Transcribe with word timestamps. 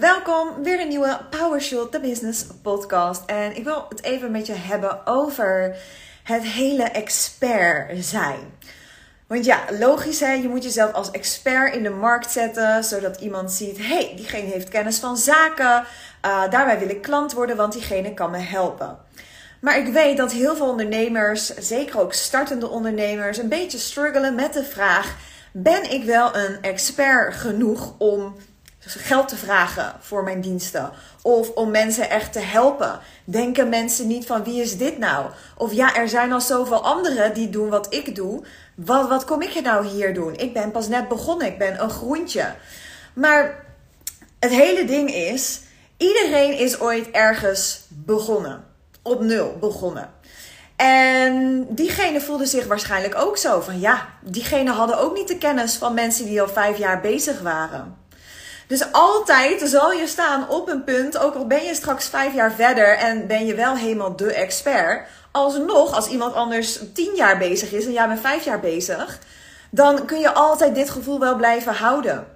Welkom. 0.00 0.62
Weer 0.62 0.80
een 0.80 0.88
nieuwe 0.88 1.20
PowerShot, 1.30 1.92
de 1.92 2.00
Business 2.00 2.44
Podcast. 2.62 3.22
En 3.26 3.56
ik 3.56 3.64
wil 3.64 3.86
het 3.88 4.02
even 4.02 4.30
met 4.30 4.46
je 4.46 4.52
hebben 4.52 5.06
over 5.06 5.76
het 6.22 6.42
hele 6.42 6.82
expert 6.82 8.04
zijn. 8.04 8.38
Want 9.26 9.44
ja, 9.44 9.60
logisch 9.78 10.20
hè, 10.20 10.32
je 10.32 10.48
moet 10.48 10.62
jezelf 10.62 10.92
als 10.92 11.10
expert 11.10 11.74
in 11.74 11.82
de 11.82 11.90
markt 11.90 12.30
zetten, 12.30 12.84
zodat 12.84 13.20
iemand 13.20 13.52
ziet, 13.52 13.78
hey, 13.78 14.12
diegene 14.16 14.50
heeft 14.50 14.68
kennis 14.68 14.98
van 14.98 15.16
zaken, 15.16 15.84
uh, 16.26 16.50
daarbij 16.50 16.78
wil 16.78 16.88
ik 16.88 17.02
klant 17.02 17.32
worden, 17.32 17.56
want 17.56 17.72
diegene 17.72 18.14
kan 18.14 18.30
me 18.30 18.38
helpen. 18.38 18.98
Maar 19.60 19.78
ik 19.78 19.92
weet 19.92 20.16
dat 20.16 20.32
heel 20.32 20.56
veel 20.56 20.68
ondernemers, 20.68 21.54
zeker 21.54 22.00
ook 22.00 22.12
startende 22.12 22.68
ondernemers, 22.68 23.38
een 23.38 23.48
beetje 23.48 23.78
struggelen 23.78 24.34
met 24.34 24.52
de 24.52 24.64
vraag: 24.64 25.16
ben 25.52 25.90
ik 25.90 26.04
wel 26.04 26.36
een 26.36 26.58
expert 26.60 27.34
genoeg 27.34 27.94
om 27.98 28.36
geld 28.78 29.28
te 29.28 29.36
vragen 29.36 29.94
voor 30.00 30.24
mijn 30.24 30.40
diensten? 30.40 30.90
Of 31.22 31.50
om 31.50 31.70
mensen 31.70 32.10
echt 32.10 32.32
te 32.32 32.38
helpen? 32.38 33.00
Denken 33.24 33.68
mensen 33.68 34.06
niet 34.06 34.26
van 34.26 34.44
wie 34.44 34.62
is 34.62 34.76
dit 34.76 34.98
nou? 34.98 35.26
Of 35.56 35.72
ja, 35.72 35.96
er 35.96 36.08
zijn 36.08 36.32
al 36.32 36.40
zoveel 36.40 36.84
anderen 36.84 37.34
die 37.34 37.50
doen 37.50 37.68
wat 37.68 37.94
ik 37.94 38.14
doe. 38.14 38.42
Wat, 38.74 39.08
wat 39.08 39.24
kom 39.24 39.42
ik 39.42 39.54
er 39.54 39.62
nou 39.62 39.86
hier 39.86 40.14
doen? 40.14 40.36
Ik 40.36 40.52
ben 40.52 40.70
pas 40.70 40.88
net 40.88 41.08
begonnen, 41.08 41.46
ik 41.46 41.58
ben 41.58 41.82
een 41.82 41.90
groentje. 41.90 42.54
Maar 43.14 43.64
het 44.38 44.50
hele 44.50 44.84
ding 44.84 45.14
is, 45.14 45.60
iedereen 45.96 46.58
is 46.58 46.80
ooit 46.80 47.10
ergens 47.10 47.80
begonnen. 47.88 48.64
Op 49.02 49.20
nul 49.20 49.56
begonnen. 49.60 50.10
En 50.76 51.66
diegene 51.68 52.20
voelde 52.20 52.46
zich 52.46 52.66
waarschijnlijk 52.66 53.14
ook 53.14 53.36
zo 53.36 53.60
van 53.60 53.80
ja, 53.80 54.08
diegene 54.22 54.70
hadden 54.70 54.98
ook 54.98 55.14
niet 55.14 55.28
de 55.28 55.38
kennis 55.38 55.76
van 55.76 55.94
mensen 55.94 56.24
die 56.24 56.40
al 56.40 56.48
vijf 56.48 56.78
jaar 56.78 57.00
bezig 57.00 57.40
waren. 57.40 57.96
Dus 58.68 58.92
altijd 58.92 59.62
zal 59.64 59.92
je 59.92 60.06
staan 60.06 60.48
op 60.48 60.68
een 60.68 60.84
punt, 60.84 61.18
ook 61.18 61.34
al 61.34 61.46
ben 61.46 61.64
je 61.64 61.74
straks 61.74 62.08
vijf 62.08 62.34
jaar 62.34 62.52
verder 62.52 62.96
en 62.96 63.26
ben 63.26 63.46
je 63.46 63.54
wel 63.54 63.76
helemaal 63.76 64.16
de 64.16 64.32
expert. 64.32 65.08
Alsnog, 65.32 65.94
als 65.94 66.08
iemand 66.08 66.34
anders 66.34 66.78
tien 66.94 67.14
jaar 67.14 67.38
bezig 67.38 67.72
is 67.72 67.84
en 67.84 67.92
jij 67.92 68.08
bent 68.08 68.20
vijf 68.20 68.44
jaar 68.44 68.60
bezig, 68.60 69.18
dan 69.70 70.04
kun 70.04 70.20
je 70.20 70.32
altijd 70.32 70.74
dit 70.74 70.90
gevoel 70.90 71.18
wel 71.20 71.36
blijven 71.36 71.74
houden. 71.74 72.26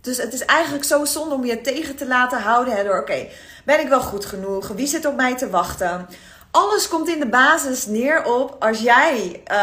Dus 0.00 0.16
het 0.16 0.32
is 0.32 0.44
eigenlijk 0.44 0.84
zo 0.84 1.04
zonde 1.04 1.34
om 1.34 1.44
je 1.44 1.60
tegen 1.60 1.96
te 1.96 2.06
laten 2.06 2.40
houden 2.40 2.84
door, 2.84 3.00
oké, 3.00 3.28
ben 3.64 3.80
ik 3.80 3.88
wel 3.88 4.00
goed 4.00 4.24
genoeg? 4.24 4.68
Wie 4.68 4.86
zit 4.86 5.06
op 5.06 5.16
mij 5.16 5.36
te 5.36 5.50
wachten? 5.50 6.08
Alles 6.50 6.88
komt 6.88 7.08
in 7.08 7.20
de 7.20 7.28
basis 7.28 7.86
neer 7.86 8.24
op 8.24 8.56
als 8.58 8.80
jij, 8.80 9.42
uh, 9.52 9.56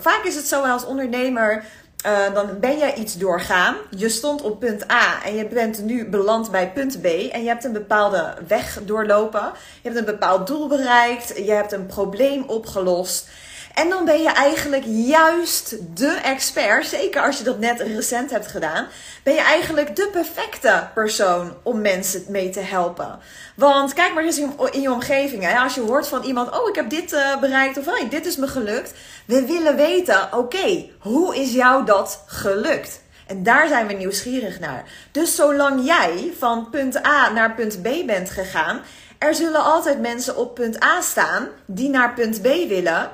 vaak 0.00 0.20
is 0.24 0.34
het 0.34 0.46
zo 0.46 0.62
als 0.62 0.84
ondernemer, 0.84 1.64
uh, 2.06 2.34
dan 2.34 2.60
ben 2.60 2.78
jij 2.78 2.94
iets 2.94 3.14
doorgaan. 3.14 3.76
Je 3.96 4.08
stond 4.08 4.42
op 4.42 4.60
punt 4.60 4.90
A 4.92 5.24
en 5.24 5.34
je 5.34 5.46
bent 5.46 5.82
nu 5.82 6.08
beland 6.08 6.50
bij 6.50 6.72
punt 6.72 7.00
B. 7.00 7.04
En 7.04 7.42
je 7.42 7.48
hebt 7.48 7.64
een 7.64 7.72
bepaalde 7.72 8.34
weg 8.48 8.78
doorlopen. 8.84 9.52
Je 9.82 9.88
hebt 9.88 9.96
een 9.96 10.04
bepaald 10.04 10.46
doel 10.46 10.68
bereikt. 10.68 11.36
Je 11.36 11.52
hebt 11.52 11.72
een 11.72 11.86
probleem 11.86 12.44
opgelost. 12.46 13.28
En 13.74 13.88
dan 13.88 14.04
ben 14.04 14.22
je 14.22 14.30
eigenlijk 14.30 14.82
juist 14.86 15.76
de 15.94 16.18
expert, 16.22 16.86
zeker 16.86 17.22
als 17.22 17.38
je 17.38 17.44
dat 17.44 17.58
net 17.58 17.80
recent 17.80 18.30
hebt 18.30 18.46
gedaan, 18.46 18.86
ben 19.22 19.34
je 19.34 19.40
eigenlijk 19.40 19.96
de 19.96 20.08
perfecte 20.12 20.88
persoon 20.94 21.54
om 21.62 21.80
mensen 21.80 22.24
mee 22.28 22.50
te 22.50 22.60
helpen. 22.60 23.18
Want 23.56 23.92
kijk 23.92 24.14
maar 24.14 24.24
eens 24.24 24.38
in 24.70 24.80
je 24.80 24.92
omgeving. 24.92 25.42
Hè? 25.42 25.58
Als 25.58 25.74
je 25.74 25.80
hoort 25.80 26.08
van 26.08 26.22
iemand, 26.22 26.60
oh 26.60 26.68
ik 26.68 26.74
heb 26.74 26.90
dit 26.90 27.12
uh, 27.12 27.40
bereikt 27.40 27.78
of 27.78 27.84
hey, 27.84 28.08
dit 28.08 28.26
is 28.26 28.36
me 28.36 28.46
gelukt. 28.46 28.92
We 29.24 29.46
willen 29.46 29.76
weten, 29.76 30.28
oké, 30.32 30.88
hoe 30.98 31.36
is 31.36 31.52
jou 31.52 31.84
dat 31.84 32.22
gelukt? 32.26 33.00
En 33.26 33.42
daar 33.42 33.68
zijn 33.68 33.86
we 33.86 33.92
nieuwsgierig 33.92 34.60
naar. 34.60 34.84
Dus 35.10 35.34
zolang 35.34 35.86
jij 35.86 36.32
van 36.38 36.70
punt 36.70 37.06
A 37.06 37.30
naar 37.30 37.54
punt 37.54 37.82
B 37.82 38.06
bent 38.06 38.30
gegaan, 38.30 38.80
er 39.18 39.34
zullen 39.34 39.64
altijd 39.64 40.00
mensen 40.00 40.36
op 40.36 40.54
punt 40.54 40.84
A 40.84 41.00
staan 41.00 41.48
die 41.66 41.88
naar 41.88 42.14
punt 42.14 42.42
B 42.42 42.46
willen. 42.68 43.10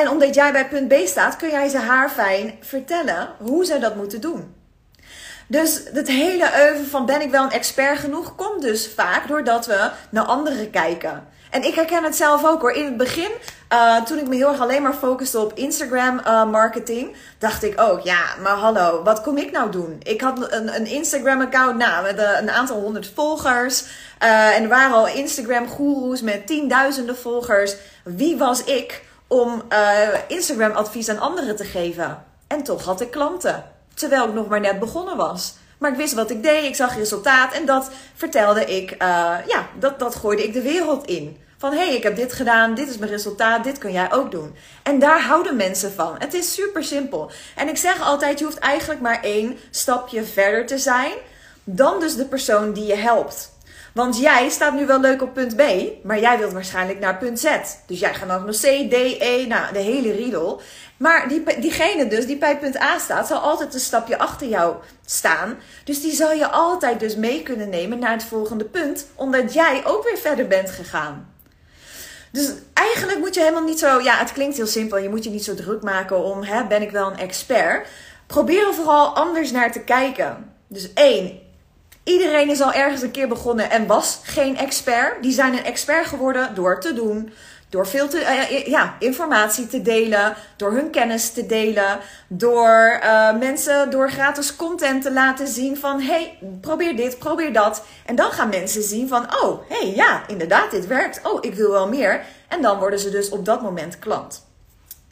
En 0.00 0.08
omdat 0.08 0.34
jij 0.34 0.52
bij 0.52 0.68
punt 0.68 0.88
B 0.88 0.94
staat, 1.06 1.36
kun 1.36 1.50
jij 1.50 1.68
ze 1.68 1.78
haar 1.78 2.10
fijn 2.10 2.54
vertellen 2.60 3.28
hoe 3.38 3.64
ze 3.64 3.78
dat 3.78 3.94
moeten 3.94 4.20
doen. 4.20 4.54
Dus 5.46 5.82
het 5.92 6.08
hele 6.08 6.50
euvel 6.64 6.84
van 6.84 7.06
ben 7.06 7.20
ik 7.20 7.30
wel 7.30 7.44
een 7.44 7.50
expert 7.50 7.98
genoeg 7.98 8.34
komt 8.34 8.62
dus 8.62 8.90
vaak 8.94 9.28
doordat 9.28 9.66
we 9.66 9.90
naar 10.10 10.24
anderen 10.24 10.70
kijken. 10.70 11.26
En 11.50 11.64
ik 11.64 11.74
herken 11.74 12.04
het 12.04 12.16
zelf 12.16 12.44
ook 12.44 12.60
hoor. 12.60 12.72
In 12.72 12.84
het 12.84 12.96
begin, 12.96 13.30
uh, 13.72 14.02
toen 14.02 14.18
ik 14.18 14.28
me 14.28 14.34
heel 14.34 14.48
erg 14.48 14.60
alleen 14.60 14.82
maar 14.82 14.94
focuste 14.94 15.38
op 15.38 15.52
Instagram 15.54 16.20
uh, 16.26 16.50
marketing, 16.50 17.16
dacht 17.38 17.62
ik 17.62 17.80
ook, 17.80 18.00
ja, 18.00 18.20
maar 18.42 18.56
hallo, 18.56 19.02
wat 19.02 19.20
kom 19.20 19.36
ik 19.36 19.50
nou 19.50 19.70
doen? 19.70 19.96
Ik 20.02 20.20
had 20.20 20.52
een, 20.52 20.74
een 20.74 20.86
Instagram 20.86 21.40
account 21.40 21.76
nou, 21.76 22.02
met 22.02 22.18
een 22.40 22.50
aantal 22.50 22.80
honderd 22.80 23.10
volgers. 23.14 23.84
en 24.18 24.62
er 24.62 24.68
waren 24.68 24.96
al 24.96 25.08
Instagram 25.08 25.68
goeroes 25.68 26.20
met 26.22 26.46
tienduizenden 26.46 27.16
volgers. 27.16 27.76
Wie 28.04 28.36
was 28.36 28.64
ik 28.64 29.06
om 29.28 29.62
Instagram 30.28 30.72
advies 30.72 31.08
aan 31.08 31.18
anderen 31.18 31.56
te 31.56 31.64
geven? 31.64 32.24
En 32.46 32.62
toch 32.62 32.84
had 32.84 33.00
ik 33.00 33.10
klanten. 33.10 33.64
Terwijl 33.94 34.28
ik 34.28 34.34
nog 34.34 34.48
maar 34.48 34.60
net 34.60 34.78
begonnen 34.78 35.16
was. 35.16 35.54
Maar 35.78 35.90
ik 35.90 35.96
wist 35.96 36.14
wat 36.14 36.30
ik 36.30 36.42
deed, 36.42 36.64
ik 36.64 36.74
zag 36.74 36.96
resultaat 36.96 37.52
en 37.52 37.66
dat 37.66 37.90
vertelde 38.14 38.64
ik, 38.64 38.90
uh, 38.92 38.98
ja, 39.46 39.68
dat, 39.78 39.98
dat 39.98 40.14
gooide 40.14 40.44
ik 40.44 40.52
de 40.52 40.62
wereld 40.62 41.06
in. 41.06 41.36
Van 41.58 41.72
hé, 41.72 41.86
hey, 41.86 41.94
ik 41.94 42.02
heb 42.02 42.16
dit 42.16 42.32
gedaan, 42.32 42.74
dit 42.74 42.88
is 42.88 42.98
mijn 42.98 43.10
resultaat, 43.10 43.64
dit 43.64 43.78
kun 43.78 43.92
jij 43.92 44.12
ook 44.12 44.30
doen. 44.30 44.54
En 44.82 44.98
daar 44.98 45.22
houden 45.22 45.56
mensen 45.56 45.92
van. 45.92 46.14
Het 46.18 46.34
is 46.34 46.54
super 46.54 46.84
simpel. 46.84 47.30
En 47.56 47.68
ik 47.68 47.76
zeg 47.76 48.00
altijd, 48.00 48.38
je 48.38 48.44
hoeft 48.44 48.58
eigenlijk 48.58 49.00
maar 49.00 49.22
één 49.22 49.58
stapje 49.70 50.24
verder 50.24 50.66
te 50.66 50.78
zijn 50.78 51.12
dan 51.64 52.00
dus 52.00 52.16
de 52.16 52.24
persoon 52.24 52.72
die 52.72 52.86
je 52.86 52.96
helpt. 52.96 53.52
Want 53.94 54.18
jij 54.18 54.48
staat 54.48 54.74
nu 54.74 54.86
wel 54.86 55.00
leuk 55.00 55.22
op 55.22 55.34
punt 55.34 55.56
B, 55.56 55.62
maar 56.02 56.20
jij 56.20 56.38
wilt 56.38 56.52
waarschijnlijk 56.52 56.98
naar 56.98 57.18
punt 57.18 57.40
Z. 57.40 57.46
Dus 57.86 58.00
jij 58.00 58.14
gaat 58.14 58.46
nog 58.46 58.56
C, 58.56 58.90
D, 58.90 58.94
E, 59.18 59.46
nou, 59.46 59.72
de 59.72 59.78
hele 59.78 60.12
riedel. 60.12 60.60
Maar 60.96 61.28
die, 61.28 61.60
diegene 61.60 62.06
dus 62.08 62.26
die 62.26 62.36
bij 62.36 62.58
punt 62.58 62.80
A 62.80 62.98
staat, 62.98 63.26
zal 63.26 63.38
altijd 63.38 63.74
een 63.74 63.80
stapje 63.80 64.18
achter 64.18 64.48
jou 64.48 64.76
staan. 65.06 65.58
Dus 65.84 66.00
die 66.00 66.12
zal 66.12 66.32
je 66.32 66.48
altijd 66.48 67.00
dus 67.00 67.16
mee 67.16 67.42
kunnen 67.42 67.68
nemen 67.68 67.98
naar 67.98 68.12
het 68.12 68.24
volgende 68.24 68.64
punt, 68.64 69.06
omdat 69.14 69.52
jij 69.52 69.82
ook 69.84 70.04
weer 70.04 70.18
verder 70.18 70.46
bent 70.46 70.70
gegaan. 70.70 71.32
Dus 72.32 72.52
eigenlijk 72.72 73.18
moet 73.18 73.34
je 73.34 73.40
helemaal 73.40 73.64
niet 73.64 73.78
zo, 73.78 74.00
ja, 74.00 74.16
het 74.16 74.32
klinkt 74.32 74.56
heel 74.56 74.66
simpel, 74.66 74.98
je 74.98 75.08
moet 75.08 75.24
je 75.24 75.30
niet 75.30 75.44
zo 75.44 75.54
druk 75.54 75.82
maken 75.82 76.24
om, 76.24 76.42
hè, 76.42 76.66
ben 76.66 76.82
ik 76.82 76.90
wel 76.90 77.10
een 77.10 77.18
expert? 77.18 77.88
Probeer 78.26 78.66
er 78.66 78.74
vooral 78.74 79.14
anders 79.14 79.50
naar 79.50 79.72
te 79.72 79.80
kijken. 79.80 80.52
Dus 80.66 80.92
één, 80.92 81.40
Iedereen 82.08 82.50
is 82.50 82.60
al 82.60 82.72
ergens 82.72 83.02
een 83.02 83.10
keer 83.10 83.28
begonnen 83.28 83.70
en 83.70 83.86
was 83.86 84.20
geen 84.22 84.56
expert. 84.56 85.22
Die 85.22 85.32
zijn 85.32 85.52
een 85.52 85.64
expert 85.64 86.06
geworden 86.06 86.54
door 86.54 86.80
te 86.80 86.94
doen. 86.94 87.32
Door 87.68 87.86
veel 87.86 88.08
te, 88.08 88.20
uh, 88.50 88.66
ja, 88.66 88.96
informatie 88.98 89.66
te 89.66 89.82
delen, 89.82 90.34
door 90.56 90.72
hun 90.72 90.90
kennis 90.90 91.30
te 91.30 91.46
delen, 91.46 91.98
door 92.28 93.00
uh, 93.02 93.38
mensen 93.38 93.90
door 93.90 94.10
gratis 94.10 94.56
content 94.56 95.02
te 95.02 95.12
laten 95.12 95.46
zien 95.46 95.76
van 95.76 96.00
hey, 96.00 96.38
probeer 96.60 96.96
dit, 96.96 97.18
probeer 97.18 97.52
dat. 97.52 97.84
En 98.06 98.16
dan 98.16 98.30
gaan 98.30 98.48
mensen 98.48 98.82
zien 98.82 99.08
van 99.08 99.26
oh, 99.42 99.60
hey, 99.68 99.92
ja, 99.94 100.22
inderdaad, 100.26 100.70
dit 100.70 100.86
werkt. 100.86 101.20
Oh, 101.22 101.38
ik 101.40 101.54
wil 101.54 101.70
wel 101.70 101.88
meer. 101.88 102.24
En 102.48 102.62
dan 102.62 102.78
worden 102.78 102.98
ze 102.98 103.10
dus 103.10 103.28
op 103.28 103.44
dat 103.44 103.62
moment 103.62 103.98
klant. 103.98 104.46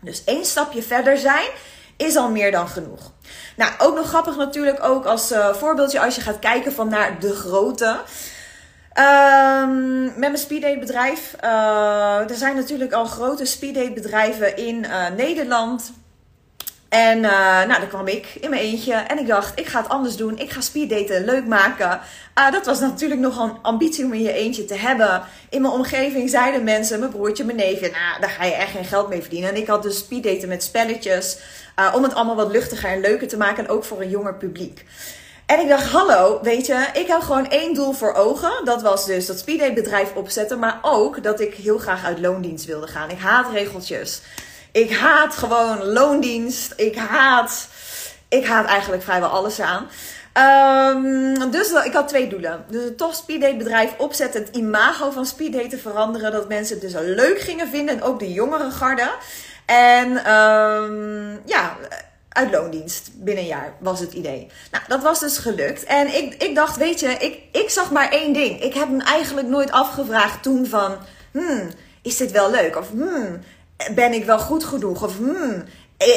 Dus 0.01 0.25
één 0.25 0.45
stapje 0.45 0.83
verder 0.83 1.19
zijn 1.19 1.49
is 1.97 2.17
al 2.17 2.31
meer 2.31 2.51
dan 2.51 2.69
genoeg. 2.69 3.13
Nou, 3.57 3.73
ook 3.79 3.95
nog 3.95 4.09
grappig 4.09 4.37
natuurlijk 4.37 4.85
ook 4.85 5.05
als 5.05 5.33
uh, 5.33 5.55
voorbeeldje 5.55 6.01
als 6.01 6.15
je 6.15 6.21
gaat 6.21 6.39
kijken 6.39 6.73
van 6.73 6.89
naar 6.89 7.21
de 7.21 7.35
grote. 7.35 8.01
Um, 8.99 10.05
met 10.05 10.19
mijn 10.19 10.39
speeddate 10.39 10.79
bedrijf. 10.79 11.35
Uh, 11.45 12.31
er 12.31 12.37
zijn 12.37 12.57
natuurlijk 12.57 12.93
al 12.93 13.05
grote 13.05 13.45
speeddate 13.45 13.93
bedrijven 13.93 14.57
in 14.57 14.85
uh, 14.85 15.09
Nederland. 15.17 15.93
En 16.89 17.19
uh, 17.19 17.31
nou, 17.31 17.69
daar 17.69 17.87
kwam 17.87 18.07
ik 18.07 18.27
in 18.41 18.51
mijn 18.51 18.63
eentje. 18.63 18.93
En 18.93 19.19
ik 19.19 19.27
dacht, 19.27 19.59
ik 19.59 19.67
ga 19.67 19.81
het 19.81 19.89
anders 19.89 20.17
doen. 20.17 20.39
Ik 20.39 20.51
ga 20.51 20.61
speeddaten 20.61 21.25
leuk 21.25 21.47
maken. 21.47 22.01
Uh, 22.39 22.51
dat 22.51 22.67
was 22.67 22.81
natuurlijk 22.81 23.21
nog 23.21 23.39
een 23.39 23.59
ambitie 23.63 24.05
om 24.05 24.13
in 24.13 24.23
je 24.23 24.33
eentje 24.33 24.65
te 24.65 24.75
hebben. 24.75 25.23
In 25.51 25.63
mijn 25.63 25.75
omgeving 25.75 26.31
zeiden 26.31 26.65
mensen, 26.65 26.99
mijn 26.99 27.11
broertje, 27.11 27.45
mijn 27.45 27.57
neefje... 27.57 27.91
Nou, 27.91 28.21
daar 28.21 28.31
ga 28.31 28.45
je 28.45 28.55
echt 28.55 28.71
geen 28.71 28.85
geld 28.85 29.09
mee 29.09 29.21
verdienen. 29.21 29.51
En 29.51 29.57
ik 29.57 29.67
had 29.67 29.83
dus 29.83 29.99
speeddaten 29.99 30.49
met 30.49 30.63
spelletjes. 30.63 31.39
Uh, 31.81 31.93
om 31.95 32.03
het 32.03 32.15
allemaal 32.15 32.37
wat 32.37 32.51
luchtiger 32.51 32.91
en 32.91 33.01
leuker 33.01 33.29
te 33.29 33.37
maken. 33.37 33.65
En 33.65 33.71
ook 33.71 33.85
voor 33.85 34.01
een 34.01 34.11
jonger 34.11 34.35
publiek. 34.35 34.85
En 35.47 35.61
ik 35.61 35.69
dacht, 35.69 35.91
hallo, 35.91 36.39
weet 36.43 36.67
je, 36.67 36.87
ik 36.93 37.07
heb 37.07 37.21
gewoon 37.21 37.51
één 37.51 37.75
doel 37.75 37.93
voor 37.93 38.15
ogen. 38.15 38.65
Dat 38.65 38.83
was 38.83 39.07
dus 39.07 39.27
dat 39.27 39.39
speeddate 39.39 39.73
bedrijf 39.73 40.15
opzetten. 40.15 40.59
Maar 40.59 40.79
ook 40.83 41.23
dat 41.23 41.41
ik 41.41 41.55
heel 41.55 41.79
graag 41.79 42.05
uit 42.05 42.19
loondienst 42.19 42.65
wilde 42.65 42.87
gaan. 42.87 43.11
Ik 43.11 43.19
haat 43.19 43.53
regeltjes. 43.53 44.21
Ik 44.77 44.97
haat 44.97 45.35
gewoon 45.35 45.85
loondienst. 45.85 46.73
Ik 46.77 46.97
haat, 46.97 47.69
ik 48.29 48.47
haat 48.47 48.67
eigenlijk 48.67 49.03
vrijwel 49.03 49.29
alles 49.29 49.61
aan. 49.61 49.89
Um, 50.97 51.51
dus 51.51 51.71
ik 51.71 51.93
had 51.93 52.09
twee 52.09 52.29
doelen. 52.29 52.65
Dus 52.69 52.85
een 52.85 52.97
tof 52.97 53.27
bedrijf 53.27 53.95
opzetten. 53.99 54.41
Het 54.45 54.57
imago 54.57 55.11
van 55.11 55.27
speeddate 55.27 55.67
te 55.67 55.79
veranderen. 55.79 56.33
Dat 56.33 56.49
mensen 56.49 56.81
het 56.81 56.93
dus 56.93 57.03
leuk 57.03 57.41
gingen 57.41 57.69
vinden. 57.69 57.95
En 57.95 58.03
ook 58.03 58.19
de 58.19 58.33
jongere 58.33 58.71
garde. 58.71 59.11
En 59.67 60.33
um, 60.33 61.41
ja, 61.45 61.77
uit 62.29 62.51
loondienst. 62.51 63.11
Binnen 63.15 63.43
een 63.43 63.51
jaar 63.51 63.75
was 63.79 64.01
het 64.01 64.13
idee. 64.13 64.51
Nou, 64.71 64.85
dat 64.89 65.03
was 65.03 65.21
dus 65.21 65.39
gelukt. 65.39 65.85
En 65.85 66.15
ik, 66.15 66.43
ik 66.43 66.55
dacht, 66.55 66.77
weet 66.77 67.01
je, 67.01 67.09
ik, 67.09 67.43
ik 67.53 67.71
zag 67.71 67.91
maar 67.91 68.11
één 68.11 68.33
ding. 68.33 68.63
Ik 68.63 68.75
heb 68.75 68.89
hem 68.89 69.01
eigenlijk 69.01 69.47
nooit 69.49 69.71
afgevraagd 69.71 70.43
toen 70.43 70.67
van... 70.67 70.97
Hmm, 71.33 71.71
is 72.03 72.17
dit 72.17 72.31
wel 72.31 72.51
leuk? 72.51 72.77
Of 72.77 72.89
hmm, 72.89 73.41
ben 73.95 74.13
ik 74.13 74.25
wel 74.25 74.39
goed 74.39 74.65
genoeg? 74.65 75.03
Of 75.03 75.17
hmm, 75.17 75.65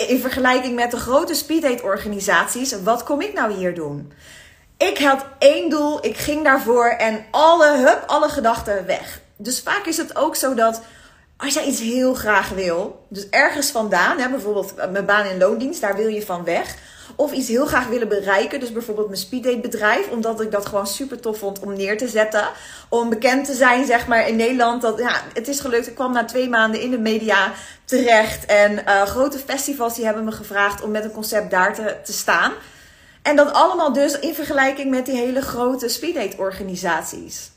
in 0.08 0.20
vergelijking 0.20 0.76
met 0.76 0.92
de 0.92 0.98
grote 0.98 1.34
speeddate 1.34 1.84
organisaties, 1.84 2.82
wat 2.84 3.04
kom 3.04 3.22
ik 3.22 3.34
nou 3.34 3.54
hier 3.54 3.76
doen? 3.76 4.12
Ik 4.78 4.98
had 4.98 5.26
één 5.40 5.70
doel, 5.70 6.06
ik 6.06 6.18
ging 6.18 6.44
daarvoor 6.44 6.88
en 6.88 7.26
alle, 7.32 7.78
hup, 7.78 8.04
alle 8.08 8.30
gedachten 8.30 8.86
weg. 8.86 9.22
Dus 9.38 9.60
vaak 9.60 9.86
is 9.86 9.98
het 9.98 10.16
ook 10.16 10.36
zo 10.36 10.54
dat 10.54 10.82
als 11.38 11.54
jij 11.54 11.66
iets 11.66 11.80
heel 11.80 12.14
graag 12.14 12.50
wil, 12.50 13.06
dus 13.10 13.30
ergens 13.30 13.70
vandaan, 13.70 14.20
hè, 14.20 14.30
bijvoorbeeld 14.30 14.74
mijn 14.92 15.06
baan 15.06 15.26
in 15.26 15.38
loondienst, 15.38 15.82
daar 15.82 15.96
wil 15.96 16.08
je 16.08 16.26
van 16.26 16.44
weg. 16.44 16.76
Of 17.16 17.32
iets 17.32 17.48
heel 17.48 17.66
graag 17.66 17.88
willen 17.88 18.08
bereiken, 18.08 18.60
dus 18.60 18.72
bijvoorbeeld 18.72 19.08
mijn 19.08 19.20
speeddate 19.20 19.60
bedrijf, 19.60 20.10
omdat 20.10 20.42
ik 20.42 20.52
dat 20.52 20.66
gewoon 20.66 20.88
super 20.88 21.20
tof 21.20 21.38
vond 21.38 21.60
om 21.60 21.74
neer 21.74 21.98
te 21.98 22.08
zetten. 22.08 22.48
Om 22.90 23.10
bekend 23.10 23.46
te 23.46 23.54
zijn, 23.54 23.86
zeg 23.86 24.08
maar, 24.08 24.28
in 24.28 24.36
Nederland. 24.36 24.82
Dat, 24.82 25.00
ja, 25.00 25.22
het 25.34 25.48
is 25.48 25.60
gelukt. 25.60 25.88
Ik 25.88 25.96
kwam 25.96 26.14
na 26.14 26.26
twee 26.26 26.50
maanden 26.50 26.82
in 26.82 26.92
de 26.92 27.00
media 27.00 27.52
terecht. 27.86 28.46
En 28.46 28.72
uh, 28.72 29.02
grote 29.02 29.40
festivals 29.40 29.96
die 29.96 30.06
hebben 30.06 30.24
me 30.24 30.32
gevraagd 30.32 30.82
om 30.82 30.92
met 30.92 31.04
een 31.04 31.12
concept 31.12 31.52
daar 31.52 31.74
te, 31.74 31.96
te 32.04 32.14
staan. 32.14 32.52
En 33.22 33.36
dat 33.36 33.54
allemaal 33.54 33.94
dus 33.94 34.20
in 34.20 34.36
vergelijking 34.36 34.90
met 34.90 35.06
die 35.06 35.16
hele 35.16 35.42
grote 35.42 35.88
speeddate 35.88 36.38
organisaties. 36.38 37.52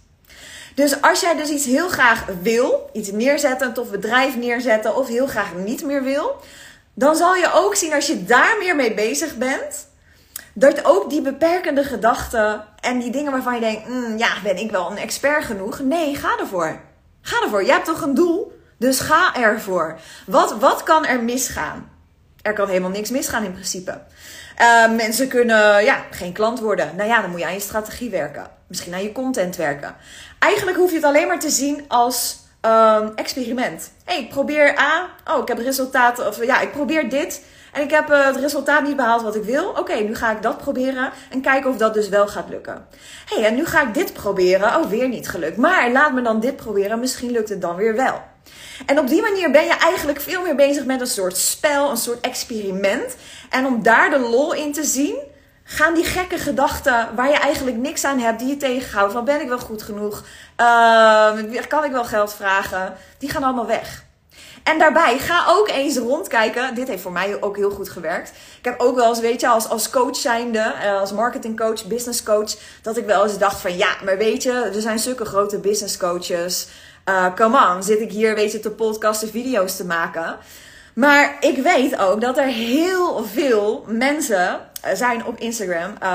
Dus 0.74 1.00
als 1.00 1.20
jij 1.20 1.36
dus 1.36 1.48
iets 1.48 1.64
heel 1.64 1.88
graag 1.88 2.24
wil, 2.42 2.90
iets 2.92 3.10
neerzetten, 3.10 3.66
een 3.66 3.74
tof 3.74 3.90
bedrijf 3.90 4.36
neerzetten 4.36 4.96
of 4.96 5.08
heel 5.08 5.26
graag 5.26 5.54
niet 5.54 5.84
meer 5.84 6.02
wil, 6.02 6.36
dan 6.94 7.16
zal 7.16 7.34
je 7.34 7.52
ook 7.52 7.74
zien 7.74 7.92
als 7.92 8.06
je 8.06 8.24
daar 8.24 8.56
meer 8.58 8.76
mee 8.76 8.94
bezig 8.94 9.36
bent, 9.36 9.88
dat 10.54 10.84
ook 10.84 11.10
die 11.10 11.22
beperkende 11.22 11.84
gedachten 11.84 12.64
en 12.80 12.98
die 12.98 13.10
dingen 13.10 13.32
waarvan 13.32 13.54
je 13.54 13.60
denkt, 13.60 13.88
mm, 13.88 14.18
ja, 14.18 14.28
ben 14.42 14.56
ik 14.56 14.70
wel 14.70 14.90
een 14.90 14.98
expert 14.98 15.44
genoeg? 15.44 15.80
Nee, 15.80 16.14
ga 16.14 16.38
ervoor. 16.38 16.80
Ga 17.20 17.42
ervoor. 17.42 17.64
Je 17.64 17.72
hebt 17.72 17.84
toch 17.84 18.00
een 18.00 18.14
doel? 18.14 18.60
Dus 18.78 19.00
ga 19.00 19.34
ervoor. 19.34 19.98
Wat, 20.26 20.58
wat 20.58 20.82
kan 20.82 21.06
er 21.06 21.22
misgaan? 21.22 21.90
Er 22.42 22.52
kan 22.52 22.68
helemaal 22.68 22.90
niks 22.90 23.10
misgaan 23.10 23.44
in 23.44 23.52
principe. 23.52 24.00
Uh, 24.60 24.94
mensen 24.94 25.28
kunnen 25.28 25.84
ja, 25.84 26.04
geen 26.10 26.32
klant 26.32 26.60
worden. 26.60 26.96
Nou 26.96 27.08
ja, 27.08 27.20
dan 27.20 27.30
moet 27.30 27.40
je 27.40 27.46
aan 27.46 27.52
je 27.52 27.60
strategie 27.60 28.10
werken. 28.10 28.46
Misschien 28.66 28.94
aan 28.94 29.02
je 29.02 29.12
content 29.12 29.56
werken. 29.56 29.96
Eigenlijk 30.38 30.76
hoef 30.76 30.90
je 30.90 30.96
het 30.96 31.04
alleen 31.04 31.26
maar 31.26 31.40
te 31.40 31.50
zien 31.50 31.84
als 31.88 32.41
um, 32.66 33.12
experiment. 33.14 33.92
hey, 34.04 34.18
ik 34.18 34.28
probeer 34.28 34.78
A. 34.78 35.10
Oh, 35.30 35.42
ik 35.42 35.48
heb 35.48 35.58
resultaten. 35.58 36.26
Of 36.26 36.44
ja, 36.44 36.60
ik 36.60 36.72
probeer 36.72 37.08
dit. 37.08 37.42
En 37.72 37.82
ik 37.82 37.90
heb 37.90 38.10
uh, 38.10 38.26
het 38.26 38.36
resultaat 38.36 38.82
niet 38.82 38.96
behaald 38.96 39.22
wat 39.22 39.34
ik 39.34 39.44
wil. 39.44 39.68
Oké, 39.68 39.94
nu 39.94 40.14
ga 40.14 40.30
ik 40.30 40.42
dat 40.42 40.58
proberen. 40.58 41.10
En 41.30 41.40
kijken 41.40 41.70
of 41.70 41.76
dat 41.76 41.94
dus 41.94 42.08
wel 42.08 42.28
gaat 42.28 42.48
lukken. 42.48 42.86
hey, 43.26 43.44
en 43.44 43.54
nu 43.54 43.66
ga 43.66 43.82
ik 43.82 43.94
dit 43.94 44.12
proberen. 44.12 44.76
Oh, 44.76 44.86
weer 44.88 45.08
niet 45.08 45.28
gelukt. 45.28 45.56
Maar 45.56 45.90
laat 45.90 46.12
me 46.12 46.22
dan 46.22 46.40
dit 46.40 46.56
proberen. 46.56 47.00
Misschien 47.00 47.30
lukt 47.30 47.48
het 47.48 47.60
dan 47.60 47.76
weer 47.76 47.96
wel. 47.96 48.20
En 48.86 48.98
op 48.98 49.08
die 49.08 49.22
manier 49.22 49.50
ben 49.50 49.64
je 49.64 49.76
eigenlijk 49.78 50.20
veel 50.20 50.42
meer 50.42 50.54
bezig 50.54 50.84
met 50.84 51.00
een 51.00 51.06
soort 51.06 51.36
spel, 51.36 51.90
een 51.90 51.96
soort 51.96 52.20
experiment. 52.20 53.16
En 53.50 53.66
om 53.66 53.82
daar 53.82 54.10
de 54.10 54.18
lol 54.18 54.54
in 54.54 54.72
te 54.72 54.84
zien, 54.84 55.16
gaan 55.64 55.94
die 55.94 56.04
gekke 56.04 56.38
gedachten 56.38 57.08
waar 57.14 57.28
je 57.28 57.38
eigenlijk 57.38 57.76
niks 57.76 58.04
aan 58.04 58.18
hebt, 58.18 58.38
die 58.38 58.48
je 58.48 58.56
tegenhoudt, 58.56 59.12
van 59.12 59.24
ben 59.24 59.40
ik 59.40 59.48
wel 59.48 59.58
goed 59.58 59.82
genoeg, 59.82 60.24
uh, 60.60 61.62
kan 61.68 61.84
ik 61.84 61.90
wel 61.90 62.04
geld 62.04 62.34
vragen, 62.34 62.94
die 63.18 63.30
gaan 63.30 63.42
allemaal 63.42 63.66
weg. 63.66 64.04
En 64.62 64.78
daarbij 64.78 65.18
ga 65.18 65.44
ook 65.48 65.68
eens 65.68 65.96
rondkijken. 65.96 66.74
Dit 66.74 66.88
heeft 66.88 67.02
voor 67.02 67.12
mij 67.12 67.42
ook 67.42 67.56
heel 67.56 67.70
goed 67.70 67.88
gewerkt. 67.88 68.32
Ik 68.58 68.64
heb 68.64 68.80
ook 68.80 68.94
wel 68.94 69.08
eens, 69.08 69.20
weet 69.20 69.40
je, 69.40 69.48
als, 69.48 69.68
als 69.68 69.90
coach 69.90 70.16
zijnde, 70.16 70.58
eh, 70.58 71.00
als 71.00 71.12
marketingcoach, 71.12 71.86
business 71.86 72.22
coach, 72.22 72.54
dat 72.82 72.96
ik 72.96 73.06
wel 73.06 73.22
eens 73.22 73.38
dacht 73.38 73.60
van 73.60 73.76
ja, 73.76 73.96
maar 74.04 74.18
weet 74.18 74.42
je, 74.42 74.52
er 74.52 74.80
zijn 74.80 74.98
zulke 74.98 75.24
grote 75.24 75.58
business 75.58 75.96
coaches. 75.96 76.68
Uh, 77.08 77.34
come 77.34 77.74
on, 77.74 77.82
zit 77.82 78.00
ik 78.00 78.10
hier, 78.10 78.34
weet 78.34 78.52
je, 78.52 78.60
te 78.60 78.70
podcasten, 78.70 79.28
video's 79.28 79.76
te 79.76 79.84
maken. 79.84 80.36
Maar 80.94 81.36
ik 81.40 81.62
weet 81.62 81.98
ook 81.98 82.20
dat 82.20 82.38
er 82.38 82.46
heel 82.46 83.24
veel 83.24 83.84
mensen 83.86 84.60
zijn 84.94 85.26
op 85.26 85.38
Instagram, 85.38 85.92
uh, 86.02 86.08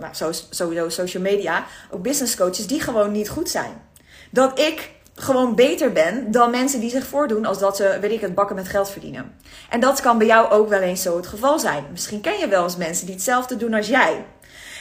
nou, 0.00 0.34
sowieso 0.50 0.88
social 0.88 1.22
media, 1.22 1.64
ook 1.90 2.02
business 2.02 2.36
coaches, 2.36 2.66
die 2.66 2.80
gewoon 2.80 3.12
niet 3.12 3.28
goed 3.28 3.50
zijn. 3.50 3.82
Dat 4.30 4.58
ik 4.58 4.90
gewoon 5.14 5.54
beter 5.54 5.92
ben 5.92 6.30
dan 6.30 6.50
mensen 6.50 6.80
die 6.80 6.90
zich 6.90 7.06
voordoen 7.06 7.44
als 7.44 7.58
dat 7.58 7.76
ze, 7.76 7.98
weet 8.00 8.12
ik 8.12 8.20
het, 8.20 8.34
bakken 8.34 8.56
met 8.56 8.68
geld 8.68 8.90
verdienen. 8.90 9.34
En 9.70 9.80
dat 9.80 10.00
kan 10.00 10.18
bij 10.18 10.26
jou 10.26 10.50
ook 10.50 10.68
wel 10.68 10.80
eens 10.80 11.02
zo 11.02 11.16
het 11.16 11.26
geval 11.26 11.58
zijn. 11.58 11.84
Misschien 11.90 12.20
ken 12.20 12.38
je 12.38 12.48
wel 12.48 12.62
eens 12.62 12.76
mensen 12.76 13.06
die 13.06 13.14
hetzelfde 13.14 13.56
doen 13.56 13.74
als 13.74 13.86
jij. 13.86 14.24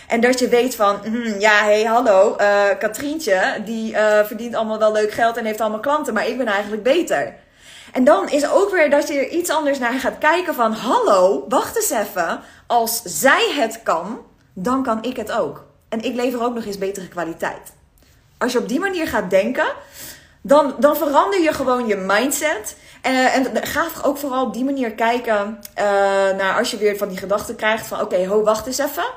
En 0.07 0.21
dat 0.21 0.39
je 0.39 0.47
weet 0.47 0.75
van, 0.75 0.99
hm, 1.03 1.39
ja, 1.39 1.63
hé, 1.63 1.81
hey, 1.81 1.83
hallo, 1.83 2.35
uh, 2.41 2.63
Katrientje, 2.79 3.61
die 3.65 3.93
uh, 3.93 4.23
verdient 4.23 4.55
allemaal 4.55 4.79
wel 4.79 4.91
leuk 4.91 5.11
geld 5.11 5.37
en 5.37 5.45
heeft 5.45 5.61
allemaal 5.61 5.79
klanten, 5.79 6.13
maar 6.13 6.27
ik 6.27 6.37
ben 6.37 6.47
eigenlijk 6.47 6.83
beter. 6.83 7.35
En 7.91 8.03
dan 8.03 8.29
is 8.29 8.49
ook 8.49 8.71
weer 8.71 8.89
dat 8.89 9.07
je 9.07 9.13
er 9.13 9.29
iets 9.29 9.49
anders 9.49 9.79
naar 9.79 9.99
gaat 9.99 10.17
kijken 10.17 10.55
van, 10.55 10.71
hallo, 10.71 11.45
wacht 11.47 11.75
eens 11.75 11.89
even, 11.89 12.39
als 12.67 13.01
zij 13.03 13.51
het 13.53 13.83
kan, 13.83 14.19
dan 14.53 14.83
kan 14.83 15.03
ik 15.03 15.17
het 15.17 15.31
ook. 15.31 15.65
En 15.89 16.01
ik 16.01 16.15
lever 16.15 16.43
ook 16.43 16.53
nog 16.53 16.65
eens 16.65 16.77
betere 16.77 17.07
kwaliteit. 17.07 17.73
Als 18.37 18.51
je 18.51 18.59
op 18.59 18.67
die 18.67 18.79
manier 18.79 19.07
gaat 19.07 19.29
denken, 19.29 19.67
dan, 20.41 20.75
dan 20.79 20.95
verander 20.95 21.41
je 21.41 21.53
gewoon 21.53 21.87
je 21.87 21.95
mindset. 21.95 22.75
En, 23.01 23.53
en 23.55 23.67
ga 23.67 23.85
ook 24.03 24.17
vooral 24.17 24.45
op 24.45 24.53
die 24.53 24.63
manier 24.63 24.91
kijken 24.91 25.59
uh, 25.77 25.83
naar 26.37 26.57
als 26.57 26.71
je 26.71 26.77
weer 26.77 26.97
van 26.97 27.07
die 27.07 27.17
gedachten 27.17 27.55
krijgt 27.55 27.87
van 27.87 28.01
oké, 28.01 28.27
ho, 28.27 28.43
wacht 28.43 28.67
eens 28.67 28.77
even. 28.77 29.07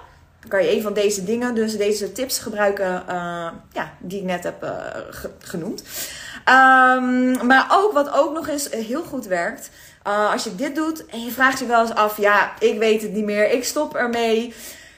Dan 0.40 0.50
kan 0.50 0.62
je 0.62 0.72
een 0.72 0.82
van 0.82 0.92
deze 0.92 1.24
dingen, 1.24 1.54
dus 1.54 1.76
deze 1.76 2.12
tips 2.12 2.38
gebruiken 2.38 3.02
uh, 3.08 3.48
ja, 3.72 3.92
die 3.98 4.18
ik 4.18 4.24
net 4.24 4.44
heb 4.44 4.66
genoemd. 5.38 5.82
Um, 6.48 7.46
maar 7.46 7.66
ook 7.72 7.92
wat 7.92 8.12
ook 8.12 8.32
nog 8.32 8.48
eens 8.48 8.68
heel 8.70 9.02
goed 9.02 9.26
werkt. 9.26 9.70
als 10.02 10.44
je 10.44 10.54
dit 10.54 10.74
doet 10.74 11.06
en 11.06 11.24
je 11.24 11.30
vraagt 11.30 11.58
je 11.58 11.66
wel 11.66 11.80
eens 11.80 11.94
af, 11.94 12.16
ja, 12.16 12.52
ik 12.58 12.78
weet 12.78 13.02
het 13.02 13.12
niet 13.12 13.24
meer, 13.24 13.50
ik 13.50 13.64
stop 13.64 13.94
ermee. 13.94 14.54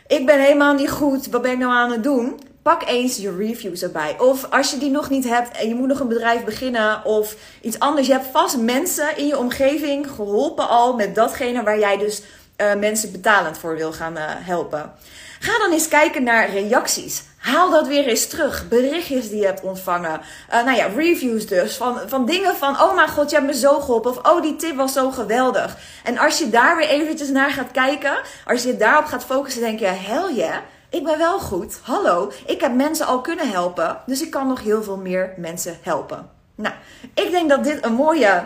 Ik 0.06 0.26
ben 0.26 0.41
helemaal 0.41 0.75
niet 0.75 0.91
goed, 0.91 1.26
wat 1.26 1.43
ben 1.43 1.52
ik 1.52 1.58
nou 1.58 1.73
aan 1.73 1.91
het 1.91 2.02
doen? 2.02 2.41
pak 2.64 2.88
eens 2.88 3.17
je 3.17 3.37
reviews 3.37 3.82
erbij. 3.82 4.17
Of 4.19 4.50
als 4.50 4.70
je 4.70 4.79
die 4.79 4.91
nog 4.91 5.11
niet 5.11 5.25
hebt 5.25 5.56
en 5.56 5.69
je 5.69 5.75
moet 5.75 5.88
nog 5.88 6.00
een 6.00 6.08
bedrijf 6.08 6.44
beginnen 6.44 7.05
of 7.05 7.37
iets 7.61 7.79
anders. 7.79 8.06
Je 8.06 8.12
hebt 8.12 8.26
vast 8.32 8.56
mensen 8.56 9.17
in 9.17 9.26
je 9.26 9.38
omgeving 9.38 10.11
geholpen 10.11 10.69
al 10.69 10.94
met 10.94 11.14
datgene 11.14 11.62
waar 11.62 11.79
jij 11.79 11.96
dus 11.96 12.23
uh, 12.56 12.75
mensen 12.75 13.12
betalend 13.12 13.58
voor 13.58 13.76
wil 13.76 13.93
gaan 13.93 14.17
helpen. 14.19 14.93
Ga 15.41 15.58
dan 15.58 15.73
eens 15.73 15.88
kijken 15.88 16.23
naar 16.23 16.50
reacties. 16.50 17.23
Haal 17.44 17.70
dat 17.70 17.87
weer 17.87 18.06
eens 18.06 18.26
terug. 18.26 18.69
Berichtjes 18.69 19.29
die 19.29 19.41
je 19.41 19.46
hebt 19.46 19.62
ontvangen. 19.62 20.20
Uh, 20.53 20.65
nou 20.65 20.77
ja, 20.77 20.86
reviews 20.86 21.46
dus. 21.46 21.77
Van, 21.77 22.01
van 22.06 22.27
dingen 22.27 22.56
van, 22.56 22.81
oh 22.81 22.94
mijn 22.94 23.08
god, 23.08 23.31
je 23.31 23.36
hebt 23.36 23.48
me 23.48 23.55
zo 23.55 23.81
geholpen. 23.81 24.10
Of, 24.10 24.32
oh, 24.32 24.43
die 24.43 24.56
tip 24.56 24.77
was 24.77 24.93
zo 24.93 25.10
geweldig. 25.10 25.77
En 26.05 26.19
als 26.19 26.39
je 26.39 26.51
daar 26.51 26.77
weer 26.77 26.89
eventjes 26.89 27.29
naar 27.29 27.51
gaat 27.51 27.70
kijken. 27.70 28.17
Als 28.46 28.63
je 28.63 28.77
daarop 28.77 29.05
gaat 29.05 29.24
focussen, 29.24 29.63
denk 29.63 29.79
je, 29.79 29.86
hell 29.86 30.34
yeah 30.34 30.56
ik 30.94 31.05
ben 31.05 31.19
wel 31.19 31.39
goed. 31.39 31.79
Hallo, 31.82 32.32
ik 32.46 32.60
heb 32.60 32.74
mensen 32.74 33.06
al 33.06 33.20
kunnen 33.20 33.51
helpen. 33.51 33.98
Dus 34.06 34.22
ik 34.22 34.31
kan 34.31 34.48
nog 34.48 34.63
heel 34.63 34.82
veel 34.82 34.96
meer 34.96 35.32
mensen 35.36 35.77
helpen. 35.82 36.31
Nou, 36.55 36.74
ik 37.15 37.31
denk 37.31 37.48
dat 37.48 37.65
dit 37.65 37.84
een 37.84 37.94
mooie 37.94 38.44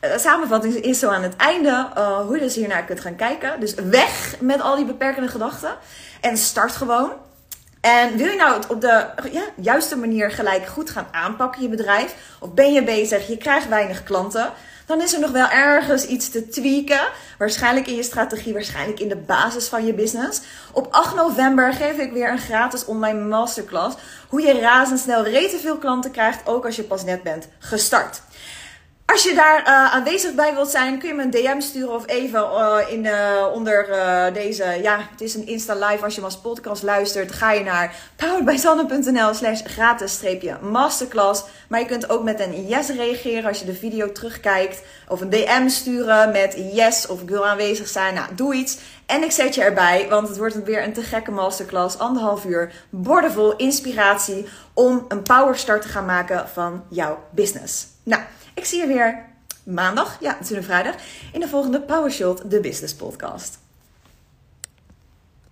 uh, 0.00 0.16
samenvatting 0.16 0.74
is 0.74 0.98
zo 0.98 1.08
aan 1.08 1.22
het 1.22 1.36
einde. 1.36 1.88
Uh, 1.96 2.20
hoe 2.20 2.34
je 2.34 2.42
dus 2.42 2.54
hiernaar 2.54 2.84
kunt 2.84 3.00
gaan 3.00 3.16
kijken. 3.16 3.60
Dus 3.60 3.74
weg 3.74 4.34
met 4.40 4.60
al 4.60 4.76
die 4.76 4.84
beperkende 4.84 5.28
gedachten. 5.28 5.76
En 6.20 6.36
start 6.36 6.72
gewoon. 6.72 7.10
En 7.88 8.16
wil 8.16 8.26
je 8.26 8.36
nou 8.36 8.54
het 8.54 8.66
op 8.66 8.80
de 8.80 9.06
ja, 9.32 9.42
juiste 9.56 9.96
manier 9.96 10.30
gelijk 10.30 10.66
goed 10.66 10.90
gaan 10.90 11.06
aanpakken, 11.10 11.62
je 11.62 11.68
bedrijf? 11.68 12.14
Of 12.40 12.52
ben 12.52 12.72
je 12.72 12.84
bezig, 12.84 13.28
je 13.28 13.36
krijgt 13.36 13.68
weinig 13.68 14.02
klanten? 14.02 14.52
dan 14.88 15.02
is 15.02 15.12
er 15.12 15.20
nog 15.20 15.30
wel 15.30 15.48
ergens 15.48 16.06
iets 16.06 16.30
te 16.30 16.48
tweaken. 16.48 17.08
Waarschijnlijk 17.38 17.86
in 17.86 17.94
je 17.94 18.02
strategie, 18.02 18.52
waarschijnlijk 18.52 19.00
in 19.00 19.08
de 19.08 19.16
basis 19.16 19.68
van 19.68 19.86
je 19.86 19.94
business. 19.94 20.40
Op 20.72 20.88
8 20.90 21.14
november 21.14 21.72
geef 21.72 21.98
ik 21.98 22.12
weer 22.12 22.30
een 22.30 22.38
gratis 22.38 22.84
online 22.84 23.20
masterclass. 23.24 23.96
Hoe 24.28 24.40
je 24.40 24.60
razendsnel 24.60 25.24
rete 25.24 25.58
veel 25.58 25.76
klanten 25.76 26.10
krijgt, 26.10 26.46
ook 26.46 26.64
als 26.64 26.76
je 26.76 26.82
pas 26.82 27.04
net 27.04 27.22
bent 27.22 27.48
gestart. 27.58 28.22
Als 29.12 29.22
je 29.22 29.34
daar 29.34 29.60
uh, 29.60 29.94
aanwezig 29.94 30.34
bij 30.34 30.54
wilt 30.54 30.70
zijn, 30.70 30.98
kun 30.98 31.08
je 31.08 31.14
me 31.14 31.22
een 31.22 31.30
DM 31.30 31.60
sturen 31.60 31.94
of 31.94 32.06
even 32.06 32.40
uh, 32.40 32.78
in, 32.88 33.08
onder 33.52 33.86
deze, 34.32 34.78
ja, 34.82 34.98
het 35.10 35.20
is 35.20 35.34
een 35.34 35.46
Insta 35.46 35.74
live. 35.74 36.04
Als 36.04 36.14
je 36.14 36.20
maar 36.20 36.30
als 36.30 36.40
podcast 36.40 36.82
luistert, 36.82 37.32
ga 37.32 37.52
je 37.52 37.64
naar 37.64 37.94
poweredbysanne.nl 38.16 39.34
slash 39.34 39.60
gratis 39.64 40.22
masterclass. 40.60 41.44
Maar 41.68 41.80
je 41.80 41.86
kunt 41.86 42.10
ook 42.10 42.22
met 42.22 42.40
een 42.40 42.66
yes 42.66 42.88
reageren 42.88 43.48
als 43.48 43.58
je 43.60 43.66
de 43.66 43.74
video 43.74 44.12
terugkijkt. 44.12 44.82
Of 45.08 45.20
een 45.20 45.30
DM 45.30 45.68
sturen 45.68 46.32
met 46.32 46.56
yes 46.72 47.06
of 47.06 47.22
ik 47.22 47.28
wil 47.28 47.46
aanwezig 47.46 47.88
zijn. 47.88 48.14
Nou, 48.14 48.34
doe 48.34 48.54
iets. 48.54 48.78
En 49.06 49.22
ik 49.22 49.30
zet 49.30 49.54
je 49.54 49.62
erbij, 49.62 50.06
want 50.08 50.28
het 50.28 50.36
wordt 50.36 50.62
weer 50.62 50.82
een 50.82 50.92
te 50.92 51.02
gekke 51.02 51.30
masterclass. 51.30 51.98
Anderhalf 51.98 52.44
uur, 52.44 52.72
bordevol 52.90 53.56
inspiratie 53.56 54.48
om 54.72 55.04
een 55.08 55.22
powerstart 55.22 55.82
te 55.82 55.88
gaan 55.88 56.06
maken 56.06 56.48
van 56.48 56.84
jouw 56.88 57.18
business. 57.30 57.86
Nou... 58.02 58.22
Ik 58.58 58.64
zie 58.64 58.80
je 58.80 58.86
weer. 58.86 59.24
Maandag, 59.64 60.16
ja, 60.20 60.38
een 60.50 60.62
vrijdag, 60.62 60.94
in 61.32 61.40
de 61.40 61.48
volgende 61.48 61.80
PowerShot, 61.80 62.50
de 62.50 62.60
Business 62.60 62.94
Podcast. 62.94 63.58